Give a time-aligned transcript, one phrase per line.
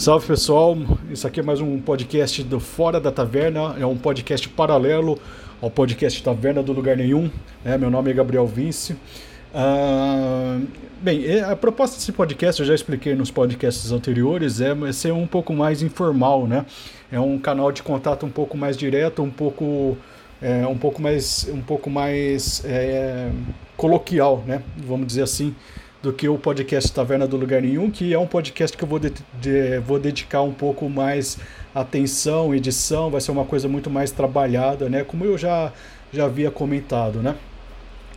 [0.00, 0.78] Salve pessoal,
[1.10, 5.20] isso aqui é mais um podcast do Fora da Taverna, é um podcast paralelo
[5.60, 7.30] ao podcast Taverna do Lugar Nenhum.
[7.62, 8.94] É, meu nome é Gabriel Vince.
[8.94, 10.66] Uh,
[11.02, 15.52] bem, a proposta desse podcast eu já expliquei nos podcasts anteriores, é ser um pouco
[15.52, 16.64] mais informal, né?
[17.12, 19.98] É um canal de contato um pouco mais direto, um pouco,
[20.40, 23.30] é, um pouco mais, um pouco mais é,
[23.76, 24.62] coloquial, né?
[24.78, 25.54] Vamos dizer assim
[26.02, 28.98] do que o podcast Taverna do Lugar Nenhum, que é um podcast que eu vou,
[28.98, 31.38] de, de, vou dedicar um pouco mais
[31.74, 35.04] atenção, edição, vai ser uma coisa muito mais trabalhada, né?
[35.04, 35.72] Como eu já,
[36.12, 37.36] já havia comentado, né?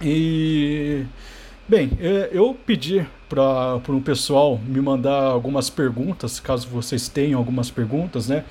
[0.01, 1.05] E,
[1.67, 7.69] bem, é, eu pedi para um pessoal me mandar algumas perguntas, caso vocês tenham algumas
[7.69, 8.45] perguntas, né?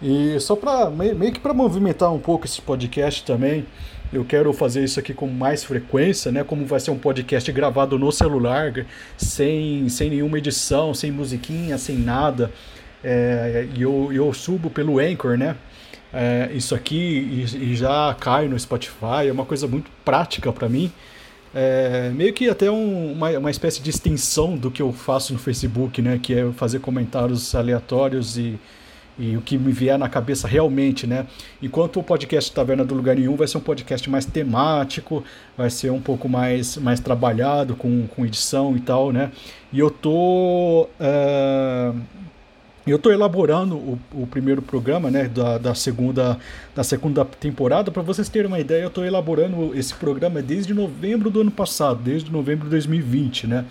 [0.00, 3.66] E só para meio que para movimentar um pouco esse podcast também,
[4.12, 6.42] eu quero fazer isso aqui com mais frequência, né?
[6.42, 8.72] Como vai ser um podcast gravado no celular,
[9.16, 12.50] sem, sem nenhuma edição, sem musiquinha, sem nada.
[13.02, 15.56] É, e eu, eu subo pelo Anchor, né?
[16.12, 20.68] É, isso aqui e, e, já cai no Spotify, é uma coisa muito prática para
[20.68, 20.90] mim.
[21.54, 25.38] É, meio que até um, uma, uma espécie de extensão do que eu faço no
[25.38, 26.18] Facebook, né?
[26.22, 28.58] Que é fazer comentários aleatórios e
[29.18, 31.26] e o que me vier na cabeça realmente, né?
[31.60, 35.24] Enquanto o podcast Taverna do Lugar Nenhum vai ser um podcast mais temático,
[35.56, 39.32] vai ser um pouco mais, mais trabalhado com, com edição e tal, né?
[39.72, 40.88] E eu tô.
[41.00, 42.00] Uh,
[42.86, 46.38] eu estou elaborando o, o, primeiro programa né, da, da, segunda,
[46.74, 47.90] da segunda temporada.
[47.90, 52.00] Para vocês terem uma ideia, eu estou elaborando esse programa desde novembro do ano passado,
[52.02, 53.46] desde novembro de 2020.
[53.46, 53.66] Né?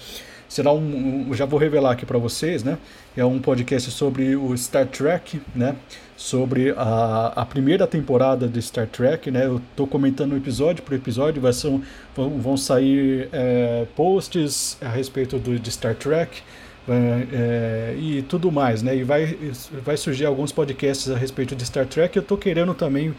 [0.47, 2.77] Será um, um já vou revelar aqui para vocês, né?
[3.15, 5.75] É um podcast sobre o Star Trek, né?
[6.15, 9.45] Sobre a, a primeira temporada de Star Trek, né?
[9.45, 11.79] Eu tô comentando episódio por episódio, vai ser,
[12.15, 16.41] vão, vão sair é, posts a respeito do, de Star Trek.
[16.89, 18.95] É, é, e tudo mais, né?
[18.95, 19.37] E vai,
[19.83, 22.15] vai surgir alguns podcasts a respeito de Star Trek.
[22.15, 23.13] Eu tô querendo também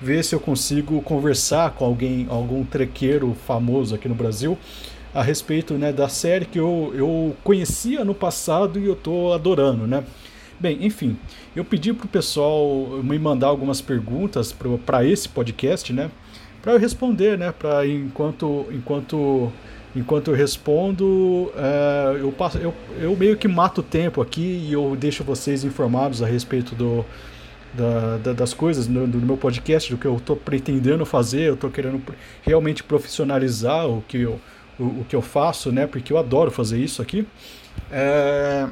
[0.00, 4.58] ver se eu consigo conversar com alguém, algum trequeiro famoso aqui no Brasil,
[5.14, 9.86] a respeito né, da série que eu, eu conhecia no passado e eu estou adorando,
[9.86, 10.02] né?
[10.58, 11.16] Bem, enfim,
[11.54, 14.54] eu pedi para o pessoal me mandar algumas perguntas
[14.84, 16.10] para esse podcast, né?
[16.60, 17.52] Para eu responder, né?
[17.52, 19.52] Para enquanto enquanto
[19.94, 24.72] enquanto eu respondo, é, eu, passo, eu, eu meio que mato o tempo aqui e
[24.72, 27.04] eu deixo vocês informados a respeito do,
[27.72, 31.54] da, da, das coisas no, do meu podcast, do que eu estou pretendendo fazer, eu
[31.54, 32.02] estou querendo
[32.42, 34.40] realmente profissionalizar o que eu,
[34.78, 35.86] o, o, que eu faço, né?
[35.86, 37.26] Porque eu adoro fazer isso aqui.
[37.90, 38.68] É,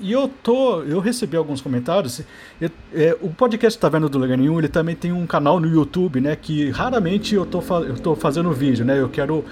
[0.00, 2.22] e eu tô, eu recebi alguns comentários.
[2.58, 5.68] Eu, é, o podcast Tá Vendo do Lugar Nenhum, ele também tem um canal no
[5.68, 6.34] YouTube, né?
[6.34, 8.98] Que raramente eu tô, eu tô fazendo vídeo, né?
[8.98, 9.44] Eu quero,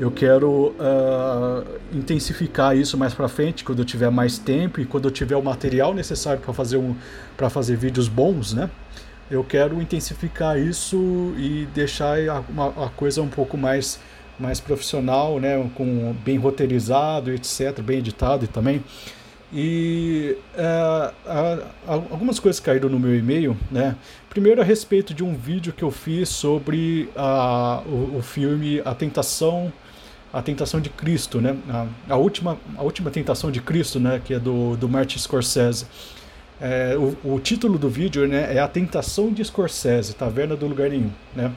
[0.00, 5.04] eu quero uh, intensificar isso mais para frente, quando eu tiver mais tempo e quando
[5.04, 6.96] eu tiver o material necessário para fazer um,
[7.36, 8.68] para fazer vídeos bons, né?
[9.30, 14.00] Eu quero intensificar isso e deixar a, uma, a coisa um pouco mais
[14.38, 18.82] mais profissional, né, com bem roteirizado, etc, bem editado também.
[19.56, 21.12] E é,
[21.86, 23.94] algumas coisas caíram no meu e-mail, né?
[24.28, 28.92] Primeiro a respeito de um vídeo que eu fiz sobre a, o, o filme A
[28.92, 29.72] Tentação,
[30.32, 31.56] a Tentação de Cristo, né?
[31.70, 34.20] A, a, última, a última Tentação de Cristo, né?
[34.24, 35.86] Que é do, do Martin Scorsese.
[36.60, 38.56] É, o, o título do vídeo, né?
[38.56, 41.52] É A Tentação de Scorsese, Taverna do Lugar Nenhum, né?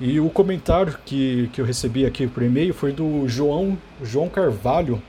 [0.00, 5.02] E o comentário que, que eu recebi aqui por e-mail foi do João, João Carvalho.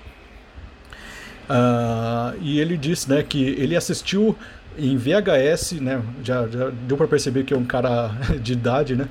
[1.48, 4.36] Uh, e ele disse né, que ele assistiu
[4.78, 8.10] em VHS, né, já, já deu para perceber que é um cara
[8.42, 9.08] de idade, né?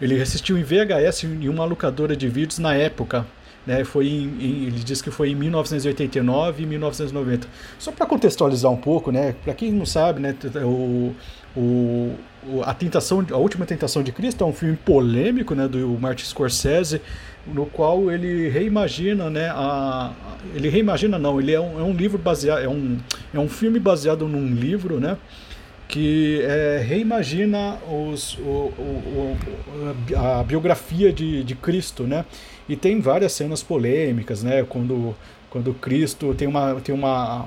[0.00, 3.26] Ele assistiu em VHS em uma locadora de vídeos na época.
[3.66, 7.46] Né, foi em, em, ele disse que foi em 1989 e 1990.
[7.78, 11.14] Só para contextualizar um pouco, né, para quem não sabe, né, o,
[11.56, 12.14] o,
[12.64, 17.00] a tentação, a última tentação de Cristo é um filme polêmico, né, do Martin Scorsese,
[17.46, 20.12] no qual ele reimagina, né, a,
[20.54, 22.98] ele reimagina não, ele é um, é um livro baseado, é um,
[23.34, 25.16] é um filme baseado num livro, né,
[25.88, 29.36] que é, reimagina os, o, o,
[30.16, 32.24] a biografia de, de Cristo, né,
[32.68, 35.14] e tem várias cenas polêmicas, né, quando
[35.50, 37.46] quando Cristo tem uma tem uma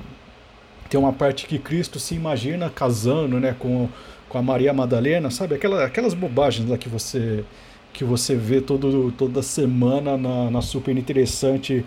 [0.88, 3.88] tem uma parte que Cristo se imagina casando, né, com,
[4.28, 5.54] com a Maria Madalena, sabe?
[5.54, 7.44] Aquela, aquelas bobagens lá que você
[7.92, 11.84] que você vê todo, toda semana na, na Super Interessante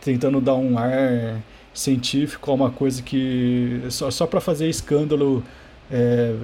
[0.00, 1.40] tentando dar um ar
[1.72, 5.44] científico a uma coisa que só, só para fazer escândalo
[5.90, 6.34] é,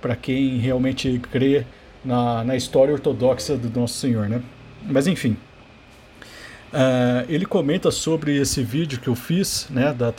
[0.00, 1.64] para quem realmente crê
[2.04, 4.42] na, na história ortodoxa do Nosso Senhor, né?
[4.84, 5.36] Mas enfim.
[6.72, 10.12] Uh, ele comenta sobre esse vídeo que eu fiz, né, da,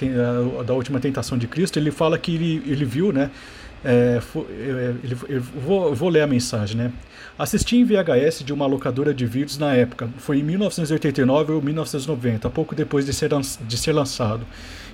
[0.66, 1.80] da última tentação de Cristo.
[1.80, 3.32] Ele fala que ele, ele viu, né,
[3.84, 6.92] é, foi, é, ele, eu vou, vou ler a mensagem, né?
[7.38, 10.08] Assisti em VHS de uma locadora de vídeos na época.
[10.18, 13.32] Foi em 1989 ou 1990, pouco depois de ser,
[13.62, 14.46] de ser lançado.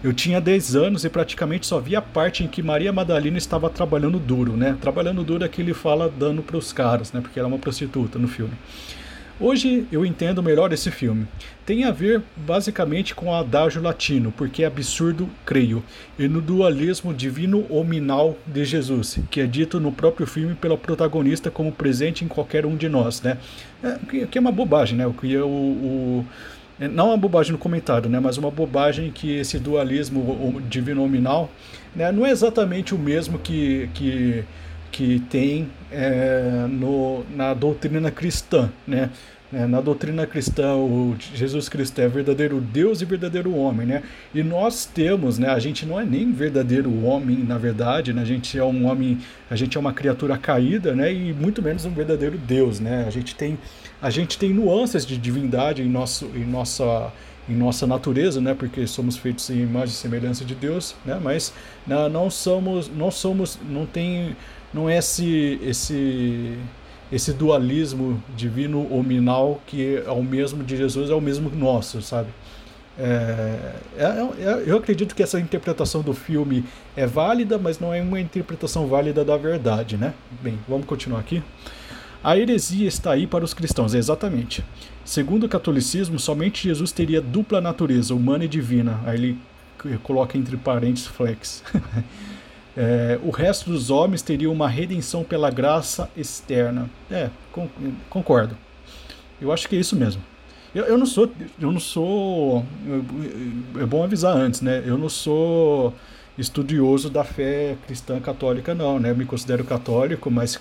[0.01, 3.69] Eu tinha 10 anos e praticamente só vi a parte em que Maria Madalena estava
[3.69, 4.77] trabalhando duro, né?
[4.79, 7.19] Trabalhando duro é que ele fala dando para os caras, né?
[7.19, 8.53] Porque ela é uma prostituta no filme.
[9.39, 11.27] Hoje eu entendo melhor esse filme.
[11.63, 15.83] Tem a ver basicamente com o adágio latino, porque é absurdo, creio,
[16.17, 21.51] e no dualismo divino hominal de Jesus, que é dito no próprio filme pela protagonista
[21.51, 23.37] como presente em qualquer um de nós, né?
[23.83, 25.05] É, que é uma bobagem, né?
[25.05, 26.25] O que é o, o
[26.79, 31.49] é, não uma bobagem no comentário, né, mas uma bobagem que esse dualismo divino nominal
[31.95, 34.43] né, não é exatamente o mesmo que, que
[34.91, 39.09] que tem é, no, na doutrina cristã, né?
[39.53, 44.03] É, na doutrina cristã, o Jesus Cristo é verdadeiro Deus e verdadeiro homem, né?
[44.35, 45.49] E nós temos, né?
[45.49, 48.23] A gente não é nem verdadeiro homem, na verdade, né?
[48.23, 49.19] A gente é um homem,
[49.49, 51.13] a gente é uma criatura caída, né?
[51.13, 53.05] E muito menos um verdadeiro Deus, né?
[53.07, 53.57] A gente tem,
[54.01, 57.13] a gente tem nuances de divindade em nosso, em nossa
[57.49, 61.53] em nossa natureza, né, porque somos feitos em imagem e semelhança de Deus, né, mas
[61.85, 64.35] não, não somos, não somos, não tem
[64.73, 66.57] não é esse, esse,
[67.11, 72.29] esse dualismo divino hominal que é o mesmo de Jesus, é o mesmo nosso, sabe?
[72.99, 76.65] É, é, é, eu acredito que essa interpretação do filme
[76.95, 80.13] é válida, mas não é uma interpretação válida da verdade, né?
[80.41, 81.43] Bem, vamos continuar aqui.
[82.23, 84.65] A heresia está aí para os cristãos, exatamente.
[85.05, 88.99] Segundo o catolicismo, somente Jesus teria dupla natureza, humana e divina.
[89.05, 89.37] Aí ele
[90.03, 91.63] coloca entre parênteses flex.
[92.79, 96.87] É, o resto dos homens teria uma redenção pela graça externa.
[97.09, 97.31] É,
[98.07, 98.55] concordo.
[99.41, 100.21] Eu acho que é isso mesmo.
[100.75, 101.31] Eu, eu não sou.
[101.59, 102.63] Eu não sou.
[103.81, 104.83] É bom avisar antes, né?
[104.85, 105.91] Eu não sou
[106.37, 109.09] estudioso da fé cristã católica, não, né?
[109.09, 110.59] Eu me considero católico, mas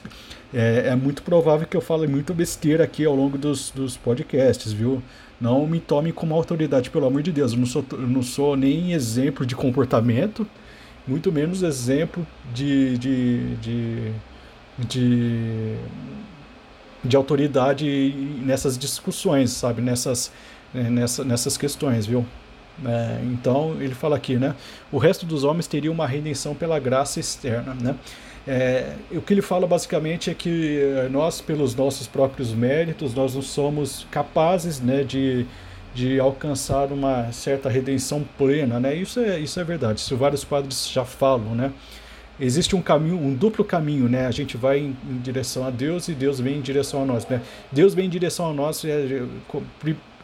[0.55, 4.73] é, é, muito provável que eu fale muito besteira aqui ao longo dos, dos podcasts,
[4.73, 5.03] viu?
[5.39, 7.53] Não me tome como autoridade, pelo amor de Deus.
[7.53, 10.47] Eu não sou, eu não sou nem exemplo de comportamento
[11.07, 14.13] muito menos exemplo de, de, de,
[14.79, 15.77] de,
[17.05, 18.13] de autoridade
[18.43, 19.81] nessas discussões, sabe?
[19.81, 20.33] Nessas,
[20.75, 22.25] né, nessa, nessas questões, viu?
[22.85, 24.55] É, então ele fala aqui, né?
[24.93, 27.95] O resto dos homens teria uma redenção pela graça externa, né?
[28.49, 30.81] É, o que ele fala basicamente é que
[31.11, 35.45] nós, pelos nossos próprios méritos, nós não somos capazes, né, de
[35.97, 38.95] de alcançar uma certa redenção plena, né?
[38.95, 40.01] Isso é, isso é verdade.
[40.01, 41.73] Isso vários padres já falam, né?
[42.39, 44.27] Existe um caminho, um duplo caminho, né?
[44.27, 47.27] A gente vai em, em direção a Deus e Deus vem em direção a nós,
[47.27, 47.41] né?
[47.73, 49.23] Deus vem em direção a nós é,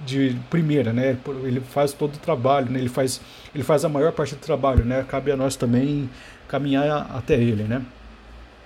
[0.04, 1.16] de primeira, né?
[1.42, 2.78] Ele faz todo o trabalho, né?
[2.78, 3.22] Ele faz,
[3.54, 5.06] ele faz a maior parte do trabalho, né?
[5.08, 6.10] Cabe a nós também
[6.48, 7.80] caminhar até ele, né?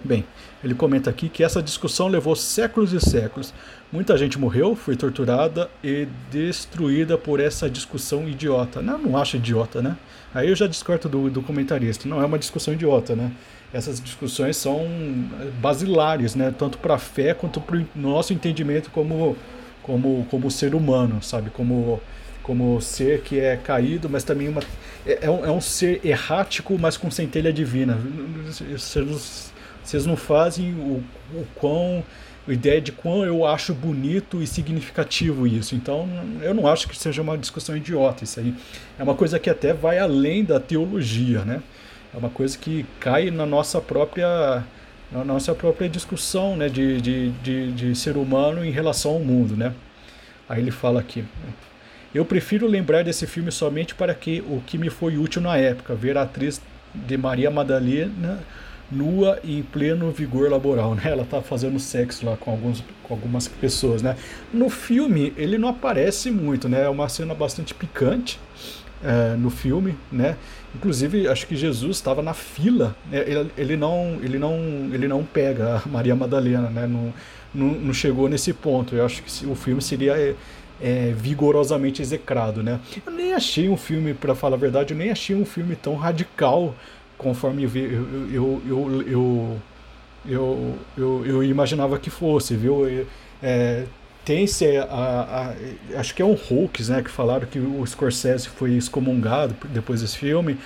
[0.07, 0.25] Bem,
[0.63, 3.53] ele comenta aqui que essa discussão levou séculos e séculos.
[3.91, 8.81] Muita gente morreu, foi torturada e destruída por essa discussão idiota.
[8.81, 9.97] Não, não acho idiota, né?
[10.33, 12.09] Aí eu já discordo do, do comentarista.
[12.09, 13.33] Não é uma discussão idiota, né?
[13.73, 14.87] Essas discussões são
[15.61, 16.55] basilares, né?
[16.57, 19.37] Tanto para a fé quanto para o nosso entendimento como,
[19.83, 21.51] como, como ser humano, sabe?
[21.51, 22.01] Como
[22.47, 24.63] como ser que é caído, mas também uma,
[25.05, 27.99] é, é, um, é um ser errático, mas com centelha divina.
[28.71, 29.53] Vocês
[29.91, 31.03] vocês não fazem o,
[31.35, 32.05] o quão
[32.49, 35.75] a ideia de quão eu acho bonito e significativo isso.
[35.75, 36.09] Então,
[36.41, 38.55] eu não acho que seja uma discussão idiota isso aí.
[38.99, 41.61] É uma coisa que até vai além da teologia, né?
[42.15, 44.65] É uma coisa que cai na nossa própria
[45.11, 49.57] na nossa própria discussão, né, de, de, de, de ser humano em relação ao mundo,
[49.57, 49.73] né?
[50.49, 51.25] Aí ele fala aqui.
[52.13, 55.95] Eu prefiro lembrar desse filme somente para que o que me foi útil na época,
[55.95, 56.61] ver a atriz
[56.93, 58.41] de Maria Madalena
[58.91, 61.03] nua e em pleno vigor laboral, né?
[61.07, 64.17] Ela tá fazendo sexo lá com, alguns, com algumas pessoas, né?
[64.53, 66.85] No filme ele não aparece muito, né?
[66.85, 68.39] É uma cena bastante picante
[69.03, 70.37] é, no filme, né?
[70.75, 73.25] Inclusive acho que Jesus estava na fila, né?
[73.27, 74.55] ele, ele, não, ele não,
[74.93, 76.87] ele não pega a Maria Madalena, né?
[76.87, 77.13] Não,
[77.55, 78.95] não, não chegou nesse ponto.
[78.95, 80.35] Eu acho que o filme seria é,
[80.81, 82.81] é, vigorosamente execrado, né?
[83.05, 85.95] Eu nem achei um filme, para falar a verdade, eu nem achei um filme tão
[85.95, 86.75] radical
[87.17, 87.71] conforme eu,
[88.33, 89.61] eu, eu,
[90.29, 93.07] eu, eu, eu, imaginava que fosse, viu?
[93.43, 93.85] É,
[94.25, 95.55] tem-se a,
[95.95, 100.01] a, acho que é um Hulk, né, que falaram que o Scorsese foi excomungado depois
[100.01, 100.59] desse filme.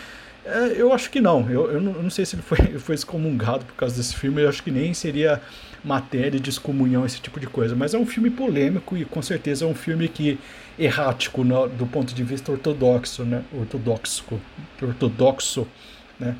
[0.44, 1.48] É, eu acho que não.
[1.50, 1.92] Eu, eu, não.
[1.92, 4.42] eu, não, sei se ele foi, foi excomungado por causa desse filme.
[4.42, 5.40] Eu acho que nem seria
[5.84, 7.76] matéria de excomunhão, esse tipo de coisa.
[7.76, 10.38] Mas é um filme polêmico e com certeza é um filme que
[10.78, 13.44] errático no, do ponto de vista ortodoxo, né?
[13.52, 14.24] Ortodoxo,
[14.80, 15.66] ortodoxo,
[16.20, 16.36] né?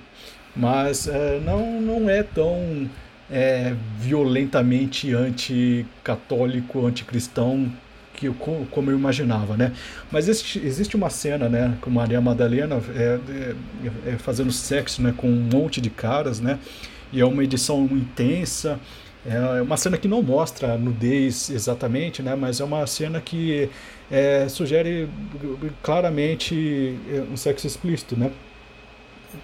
[0.54, 2.88] Mas é, não, não é tão
[3.30, 7.70] é, violentamente anticatólico, anticristão
[8.14, 9.72] que eu, como eu imaginava, né?
[10.10, 15.14] Mas existe, existe uma cena, né, com Maria Madalena é, é, é, fazendo sexo, né,
[15.16, 16.58] com um monte de caras, né?
[17.12, 18.78] E é uma edição intensa.
[19.26, 22.34] É uma cena que não mostra nudez exatamente, né?
[22.34, 23.68] Mas é uma cena que
[24.10, 25.08] é, sugere
[25.82, 28.30] claramente é, um sexo explícito, né?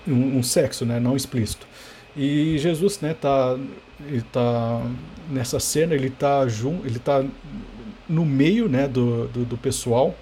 [0.06, 0.98] Um, um sexo, né?
[1.00, 1.66] Não explícito.
[2.16, 3.14] E Jesus, né?
[3.14, 3.56] Tá,
[4.06, 4.82] ele tá
[5.30, 7.24] nessa cena, ele tá junto, ele tá
[8.08, 10.14] no meio né, do, do, do, pessoal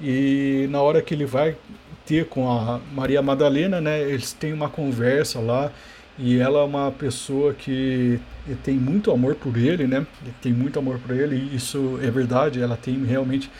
[0.00, 1.56] e na hora que ele vai
[2.04, 5.70] ter com a Maria Madalena, né, eles têm uma conversa lá
[6.18, 8.18] e ela é uma pessoa que
[8.64, 10.06] tem muito amor por ele, né,
[10.42, 13.50] tem muito amor por ele e isso é verdade, ela tem realmente,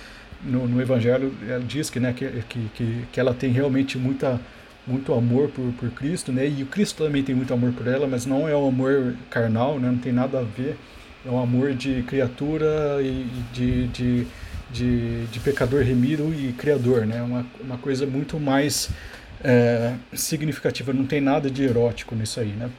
[0.42, 2.28] no, no Evangelho, ela diz que, né, que,
[2.74, 4.40] que, que ela tem realmente muita
[4.86, 6.48] muito amor por, por Cristo, né?
[6.48, 9.78] E o Cristo também tem muito amor por ela, mas não é um amor carnal,
[9.78, 9.88] né?
[9.88, 10.76] Não tem nada a ver
[11.24, 14.26] é um amor de criatura e de, de,
[14.70, 17.20] de, de pecador remido e criador, né?
[17.22, 18.90] Uma, uma coisa muito mais
[19.44, 22.70] é, significativa, não tem nada de erótico nisso aí, né?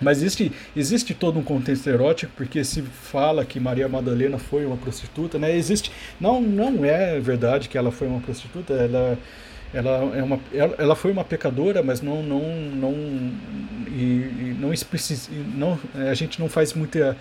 [0.00, 4.76] Mas existe, existe todo um contexto erótico, porque se fala que Maria Madalena foi uma
[4.76, 5.54] prostituta, né?
[5.54, 9.18] Existe, não, não é verdade que ela foi uma prostituta, ela,
[9.72, 12.92] ela, é uma, ela, ela foi uma pecadora, mas não, não, não,
[13.88, 14.70] e, e não,
[15.54, 15.78] não,
[16.10, 17.16] a gente não faz muita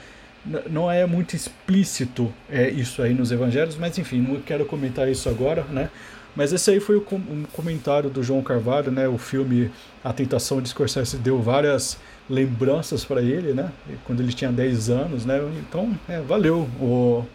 [0.70, 5.28] não é muito explícito é, isso aí nos evangelhos, mas enfim, não quero comentar isso
[5.28, 5.90] agora, né?
[6.36, 9.08] Mas esse aí foi um comentário do João Carvalho, né?
[9.08, 9.72] O filme
[10.04, 11.98] A Tentação de Scorsese deu várias
[12.30, 13.72] lembranças para ele, né?
[14.06, 15.40] Quando ele tinha 10 anos, né?
[15.68, 17.26] Então, é, valeu, o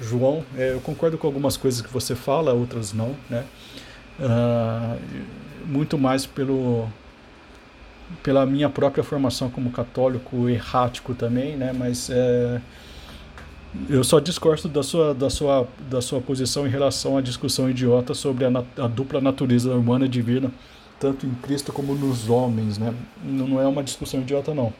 [0.00, 0.44] João.
[0.56, 3.44] É, eu concordo com algumas coisas que você fala, outras não, né?
[4.18, 4.98] Uh,
[5.66, 6.88] muito mais pelo
[8.22, 11.72] pela minha própria formação como católico errático também, né?
[11.72, 12.60] Mas é,
[13.88, 18.12] eu só discordo da sua, da, sua, da sua posição em relação à discussão idiota
[18.12, 20.50] sobre a, a dupla natureza humana e divina,
[21.00, 22.94] tanto em Cristo como nos homens, né?
[23.24, 24.72] Não, não é uma discussão idiota, não.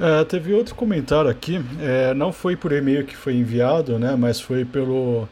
[0.00, 4.40] É, teve outro comentário aqui, é, não foi por e-mail que foi enviado, né, mas
[4.40, 5.28] foi pelo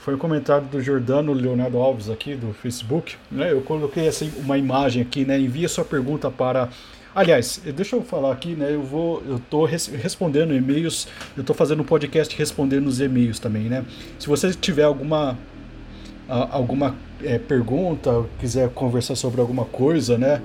[0.00, 3.16] foi um comentário do Jordano Leonardo Alves aqui do Facebook.
[3.30, 3.52] Né?
[3.52, 5.38] Eu coloquei assim, uma imagem aqui, né?
[5.38, 6.70] Envia sua pergunta para.
[7.14, 8.72] Aliás, deixa eu falar aqui, né?
[8.72, 13.64] Eu vou, eu res respondendo e-mails, eu estou fazendo um podcast respondendo os e-mails também,
[13.64, 13.84] né?
[14.18, 15.36] Se você tiver alguma
[16.26, 20.40] alguma é, pergunta, quiser conversar sobre alguma coisa, né?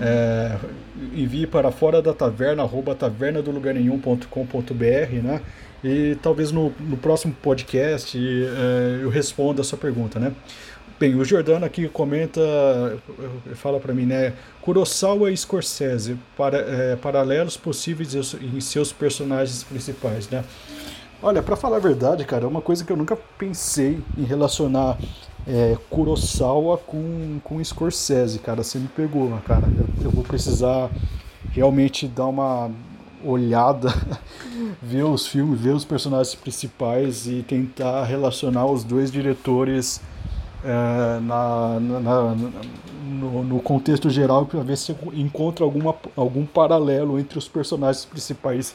[0.00, 0.56] É,
[1.14, 5.40] envie para fora da taverna, arroba taverna do lugar nenhum.com.br, né?
[5.84, 10.32] E talvez no, no próximo podcast é, eu responda a sua pergunta, né?
[10.98, 12.40] Bem, o Jordano aqui comenta,
[13.54, 14.32] fala para mim, né?
[14.62, 20.42] Kurosawa e Scorsese, para, é, paralelos possíveis em seus personagens principais, né?
[21.22, 24.98] Olha, para falar a verdade, cara, é uma coisa que eu nunca pensei em relacionar
[25.46, 28.62] é, Kurosawa com, com Scorsese, cara.
[28.62, 29.66] Você me pegou, cara.
[29.66, 30.90] Eu, eu vou precisar
[31.50, 32.70] realmente dar uma
[33.24, 33.88] olhada,
[34.82, 40.00] ver os filmes, ver os personagens principais e tentar relacionar os dois diretores
[40.64, 42.36] é, na, na, na
[43.04, 48.74] no, no, contexto geral para ver se encontra alguma, algum paralelo entre os personagens principais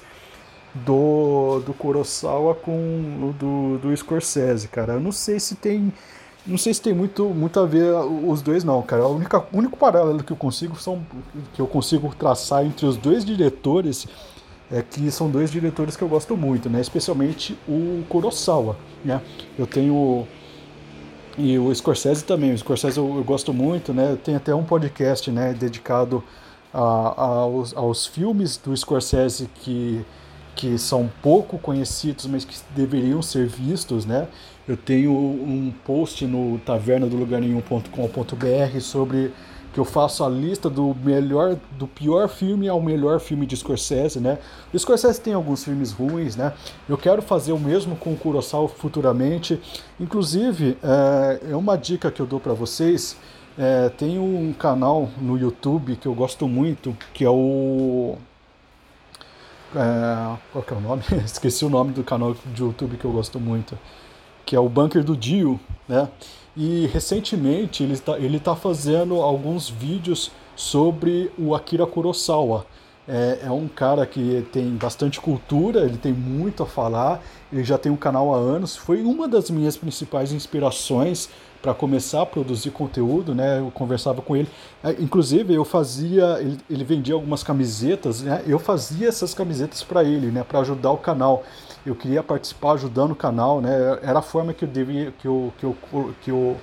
[0.74, 4.94] do, do Kurosawa com o do, do Scorsese, cara.
[4.94, 5.92] Eu não sei se tem
[6.46, 9.06] não sei se tem muito, muito a ver os dois não, cara.
[9.08, 9.16] O
[9.54, 11.06] único, paralelo que eu consigo são
[11.54, 14.08] que eu consigo traçar entre os dois diretores
[14.72, 16.82] é que são dois diretores que eu gosto muito, né?
[16.82, 19.22] Especialmente o Kurosawa, né?
[19.58, 20.28] Eu tenho
[21.38, 22.54] e o Scorsese também.
[22.54, 24.18] O Scorsese eu, eu gosto muito, né?
[24.24, 26.24] Tem até um podcast, né, dedicado
[26.74, 30.06] a, a, aos, aos filmes do Scorsese que
[30.56, 34.28] que são pouco conhecidos, mas que deveriam ser vistos, né?
[34.68, 39.32] Eu tenho um post no taverna do lugar nenhum.com.br sobre
[39.74, 44.20] que eu faço a lista do melhor, do pior filme ao melhor filme de Scorsese,
[44.20, 44.38] né?
[44.74, 46.54] O Scorsese tem alguns filmes ruins, né?
[46.90, 49.60] Eu quero fazer o mesmo com o Kurosawa futuramente.
[50.00, 53.16] Inclusive, é, é uma dica que eu dou para vocês.
[53.58, 58.18] É, tem um canal no YouTube que eu gosto muito, que é o
[59.76, 61.04] é, qual que é o nome?
[61.26, 63.78] Esqueci o nome do canal de YouTube que eu gosto muito
[64.52, 66.10] que é o Bunker do Dio, né?
[66.58, 72.66] E recentemente ele está ele tá fazendo alguns vídeos sobre o Akira Kurosawa.
[73.14, 77.78] É, é, um cara que tem bastante cultura, ele tem muito a falar, ele já
[77.78, 78.78] tem um canal há anos.
[78.78, 81.28] Foi uma das minhas principais inspirações
[81.62, 83.60] para começar a produzir conteúdo, né?
[83.60, 84.48] Eu conversava com ele.
[84.82, 88.44] É, inclusive, eu fazia, ele, ele vendia algumas camisetas, né?
[88.48, 90.46] Eu fazia essas camisetas para ele, né?
[90.46, 91.44] Para ajudar o canal.
[91.86, 94.00] Eu queria participar ajudando o canal, né?
[94.02, 95.76] Era a forma que eu devia, que eu, que eu,
[96.22, 96.58] que eu,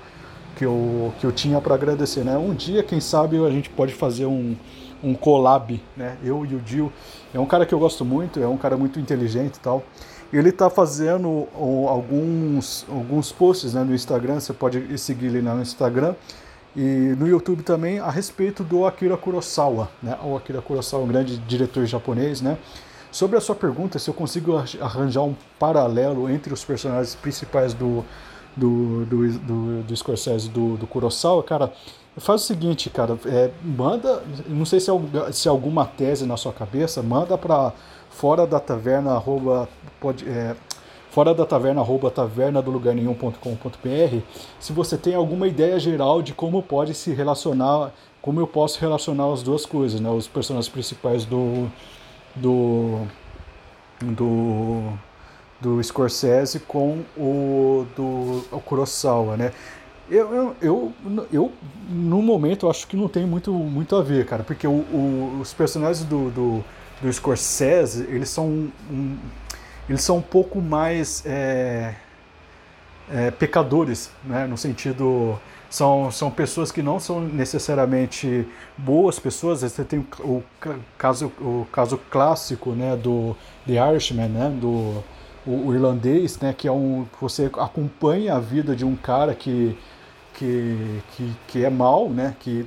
[0.57, 2.39] que eu, que eu tinha para agradecer, né?
[2.39, 4.57] Um dia, quem sabe, a gente pode fazer um,
[5.03, 6.17] um collab, né?
[6.23, 6.93] Eu e o Dio.
[7.33, 9.83] É um cara que eu gosto muito, é um cara muito inteligente e tal.
[10.33, 16.15] Ele está fazendo alguns, alguns posts né, no Instagram, você pode seguir ele no Instagram.
[16.77, 20.17] E no YouTube também a respeito do Akira Kurosawa, né?
[20.23, 22.59] O Akira Kurosawa, um grande diretor japonês, né?
[23.11, 28.05] Sobre a sua pergunta, se eu consigo arranjar um paralelo entre os personagens principais do,
[28.55, 31.73] do, do, do, do Scorsese do, do Kurosawa, cara,
[32.19, 36.37] faz o seguinte, cara, é, manda, não sei se, é, se é alguma tese na
[36.37, 37.73] sua cabeça, manda para
[38.11, 39.69] fora da taverna, arroba,
[40.01, 40.55] pode, é,
[41.11, 44.19] fora da taverna, arroba taverna do lugar nenhum.com.br,
[44.61, 49.33] se você tem alguma ideia geral de como pode se relacionar, como eu posso relacionar
[49.33, 51.71] as duas coisas, né, os personagens principais do
[52.35, 53.07] do
[54.01, 54.93] do
[55.61, 59.53] do Scorsese com o do o Kurosawa, né?
[60.11, 60.93] Eu, eu, eu,
[61.33, 61.53] eu,
[61.91, 65.53] no momento, acho que não tem muito, muito a ver, cara, porque o, o, os
[65.53, 66.65] personagens do, do,
[67.03, 68.47] do Scorsese, eles são
[68.91, 69.19] um,
[69.89, 71.95] eles são um pouco mais é,
[73.11, 74.47] é, pecadores, né?
[74.47, 75.39] no sentido
[75.71, 78.47] são, são pessoas que não são necessariamente
[78.77, 79.61] boas pessoas.
[79.61, 80.43] Você tem o,
[80.97, 83.37] caso, o caso clássico né, do
[83.67, 85.03] The Irishman, né, do
[85.47, 89.77] o, o irlandês, né, que é um você acompanha a vida de um cara que
[90.39, 92.67] que, que, que é mal, né, que,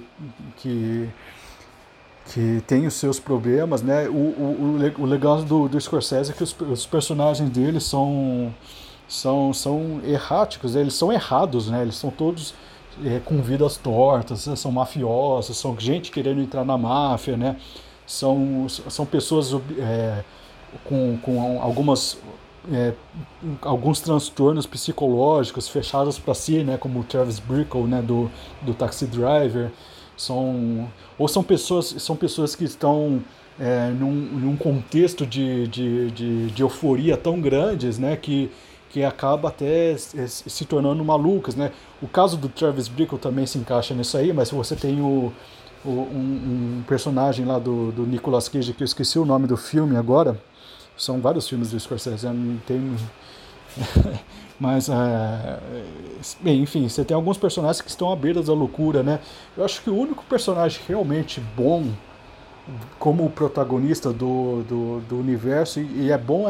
[0.57, 1.09] que
[2.33, 4.07] que tem os seus problemas, né?
[4.07, 8.53] O, o, o legal do, do Scorsese é que os, os personagens dele são,
[9.07, 11.81] são, são erráticos, eles são errados, né?
[11.81, 12.53] Eles são todos
[13.03, 14.55] é, com vidas tortas, né?
[14.55, 17.57] são mafiosos, são gente querendo entrar na máfia, né?
[18.05, 20.23] São, são pessoas é,
[20.83, 22.17] com, com algumas
[22.71, 22.93] é,
[23.61, 26.77] alguns transtornos psicológicos fechados para si, né?
[26.77, 28.01] Como o Travis Bickle, né?
[28.01, 28.29] Do,
[28.61, 29.71] do Taxi Driver
[30.15, 33.21] são ou são pessoas são pessoas que estão
[33.59, 38.49] é, num, num, contexto de, de, de, de, euforia tão grandes, né, que,
[38.89, 41.71] que acaba até se tornando malucas, né.
[42.01, 45.31] O caso do Travis Bickle também se encaixa nisso aí, mas você tem o,
[45.85, 49.57] o um, um, personagem lá do, do Nicolas Cage, que eu esqueci o nome do
[49.57, 50.39] filme agora,
[51.03, 52.95] são vários filmes do Scorsese, não tem
[54.59, 55.59] Mas, é,
[56.39, 59.19] bem, enfim, você tem alguns personagens que estão à beira da loucura, né?
[59.57, 61.87] Eu acho que o único personagem realmente bom
[62.99, 66.45] como protagonista do, do, do universo, e é bom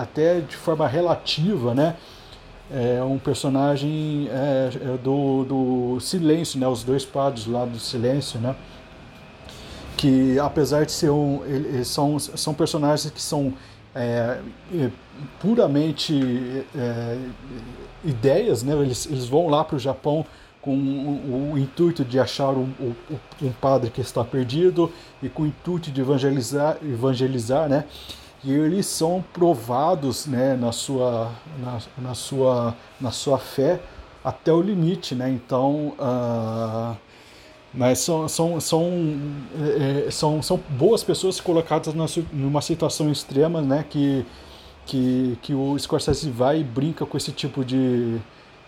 [0.00, 1.96] até de forma relativa, né?
[2.72, 6.66] É um personagem é, é do, do Silêncio, né?
[6.66, 8.56] Os dois padres lá do Silêncio, né?
[9.96, 11.44] Que apesar de ser um.
[11.44, 13.52] Eles são, são personagens que são
[13.94, 14.40] é,
[14.74, 14.90] é,
[15.40, 17.18] puramente é,
[18.04, 18.74] ideias, né?
[18.74, 20.24] Eles, eles vão lá para o Japão
[20.60, 22.70] com o, intuito de achar um,
[23.42, 27.84] um, padre que está perdido e com o intuito de evangelizar, evangelizar, né?
[28.44, 33.80] E eles são provados, né, na sua, na, na sua, na sua fé
[34.24, 35.30] até o limite, né?
[35.30, 36.96] Então, uh,
[37.72, 38.90] mas são, são, são,
[40.06, 41.94] é, são, são boas pessoas colocadas
[42.32, 43.84] numa situação extrema, né?
[43.88, 44.26] Que,
[44.84, 48.18] que, que o Scorsese vai e brinca com esse tipo de,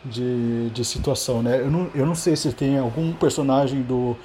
[0.05, 1.61] de, de situação, né?
[1.61, 4.17] Eu não, eu não sei se tem algum personagem do,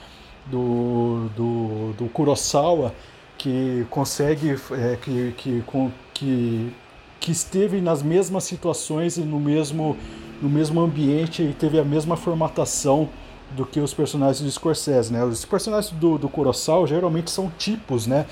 [0.46, 2.94] do, do, do Kurosawa
[3.36, 5.64] que consegue, é, que, que,
[6.14, 6.74] que,
[7.20, 9.98] que esteve nas mesmas situações e no mesmo,
[10.40, 13.10] no mesmo ambiente e teve a mesma formatação
[13.56, 15.24] do que os personagens do Scorsese, né?
[15.24, 18.26] Os personagens do, do Kurosawa geralmente são tipos, né?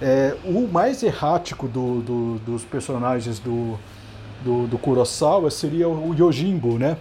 [0.00, 3.78] É, o mais errático do, do, dos personagens do,
[4.42, 6.96] do, do Kurosawa seria o Yojimbo, né?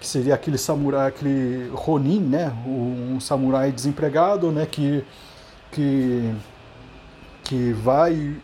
[0.00, 2.52] Que seria aquele samurai, aquele Ronin, né?
[2.66, 4.66] Um samurai desempregado, né?
[4.66, 5.04] Que,
[5.70, 6.34] que,
[7.44, 8.36] que, vai,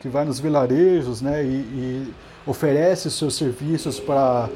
[0.00, 1.44] que vai nos vilarejos, né?
[1.44, 2.14] E, e
[2.46, 4.48] oferece seus serviços para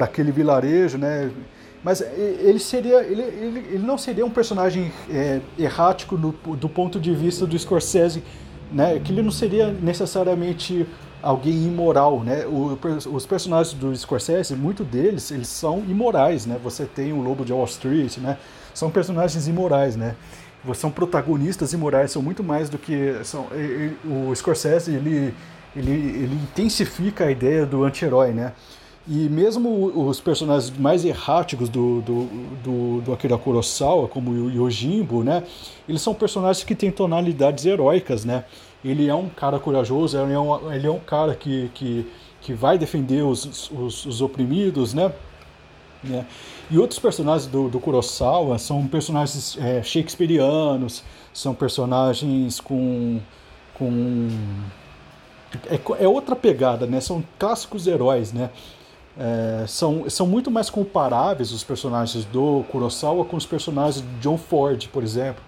[0.00, 1.30] aquele vilarejo, né?
[1.82, 3.02] Mas ele seria.
[3.02, 7.58] Ele, ele, ele não seria um personagem é, errático do, do ponto de vista do
[7.58, 8.22] Scorsese,
[8.72, 8.98] né?
[8.98, 10.86] Que ele não seria necessariamente
[11.22, 12.44] alguém imoral, né?
[12.46, 12.78] O,
[13.12, 16.58] os personagens do Scorsese, muito deles, eles são imorais, né?
[16.62, 18.38] Você tem o Lobo de Wall Street, né?
[18.74, 20.16] São personagens imorais, né?
[20.74, 23.46] São protagonistas imorais, são muito mais do que são.
[24.04, 25.32] O Scorsese ele,
[25.74, 28.52] ele, ele intensifica a ideia do anti-herói, né?
[29.10, 32.24] E mesmo os personagens mais erráticos do, do,
[32.62, 35.44] do, do Akira Kurosawa, como o Yojimbo, né?
[35.88, 38.44] Eles são personagens que têm tonalidades heróicas, né?
[38.84, 42.06] Ele é um cara corajoso, ele é um, ele é um cara que, que,
[42.42, 45.10] que vai defender os, os, os oprimidos, né?
[46.04, 46.26] né?
[46.70, 53.20] E outros personagens do, do Kurosawa são personagens é, shakespearianos, são personagens com...
[53.72, 54.28] com
[55.66, 57.00] é, é outra pegada, né?
[57.00, 58.50] São clássicos heróis, né?
[59.18, 64.38] É, são, são muito mais comparáveis os personagens do Kurosawa com os personagens de John
[64.38, 65.42] Ford, por exemplo.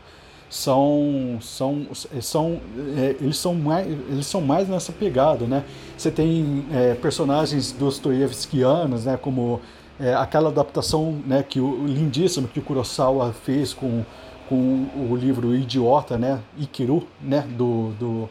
[0.49, 1.87] São, são,
[2.21, 2.61] são,
[2.99, 5.65] é, eles, são mais, eles são mais nessa pegada, né?
[5.97, 9.17] Você tem é, personagens dostoievskianos, né?
[9.17, 9.61] Como
[10.01, 14.05] é, aquela adaptação né, que o, lindíssima que o Kurosawa fez com,
[14.49, 16.41] com o livro Idiota, né?
[16.59, 17.47] Ikiru, né?
[17.57, 18.29] Do, do,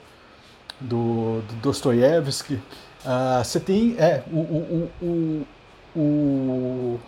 [0.82, 2.60] do, do Dostoiévski.
[3.06, 5.46] Uh, você tem é, o, o, o,
[5.96, 7.00] o,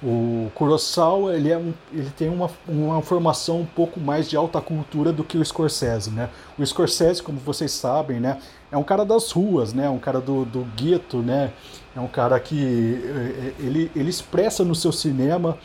[0.00, 4.60] o Kurosawa ele, é um, ele tem uma, uma formação um pouco mais de alta
[4.60, 6.30] cultura do que o Scorsese, né?
[6.56, 8.38] O Scorsese, como vocês sabem, né,
[8.70, 9.88] é um cara das ruas, né?
[9.88, 11.52] Um cara do, do gueto, né?
[11.96, 15.58] É um cara que eh, ele, ele expressa no seu cinema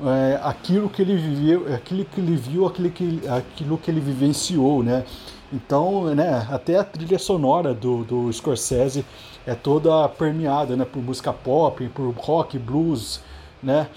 [0.00, 4.82] é, aquilo que ele viveu, aquilo que ele viu, aquilo que, aquilo que ele vivenciou,
[4.82, 5.04] né?
[5.52, 9.04] Então, né, até a trilha sonora do, do Scorsese
[9.46, 13.20] é toda permeada, né, por música pop, por rock, blues,
[13.62, 13.88] né?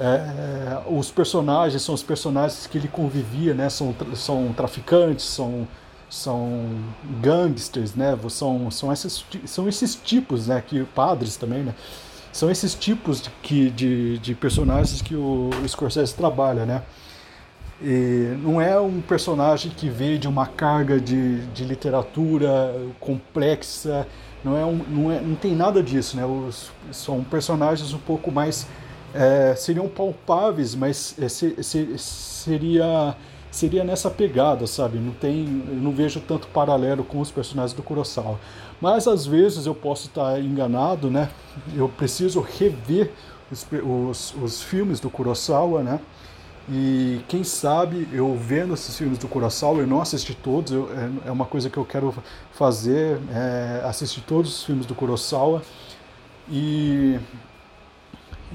[0.00, 3.68] É, é, os personagens são os personagens que ele convivia, né?
[3.68, 5.68] São, são traficantes, são,
[6.10, 6.66] são
[7.20, 8.18] gangsters, né?
[8.28, 10.62] São, são, esses, são esses tipos, né?
[10.66, 11.74] Que padres também, né?
[12.32, 16.82] São esses tipos de, que, de, de personagens que o Scorsese trabalha, né?
[17.82, 24.06] E não é um personagem que veio de uma carga de, de literatura complexa,
[24.44, 26.24] não, é um, não, é, não tem nada disso, né?
[26.26, 28.66] Os, são personagens um pouco mais.
[29.14, 33.14] É, seriam palpáveis, mas é, se, se, seria,
[33.50, 34.98] seria nessa pegada, sabe?
[34.98, 38.40] Não tem, não vejo tanto paralelo com os personagens do Kurosawa.
[38.80, 41.28] Mas às vezes eu posso estar enganado, né?
[41.76, 43.12] Eu preciso rever
[43.50, 46.00] os, os, os filmes do Kurosawa, né?
[46.68, 51.28] E quem sabe eu vendo esses filmes do Curaçao, eu não assisti todos, eu, é,
[51.28, 52.14] é, uma coisa que eu quero
[52.52, 55.62] fazer, é assistir todos os filmes do Kurosawa
[56.48, 57.18] e,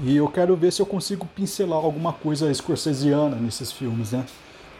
[0.02, 4.24] e eu quero ver se eu consigo pincelar alguma coisa scorsesiana nesses filmes, né?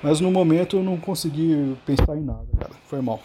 [0.03, 2.73] Mas no momento eu não consegui pensar em nada, cara.
[2.87, 3.21] Foi mal.